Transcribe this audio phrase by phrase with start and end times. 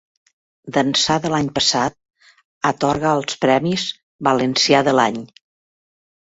[0.77, 1.97] D'ençà de l'any passat
[2.71, 3.87] atorga els premis
[4.31, 5.25] "Valencià de l'any".